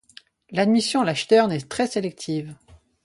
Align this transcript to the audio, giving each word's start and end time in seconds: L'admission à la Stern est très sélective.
L'admission 0.49 1.01
à 1.01 1.05
la 1.05 1.13
Stern 1.13 1.51
est 1.51 1.69
très 1.69 1.85
sélective. 1.85 2.55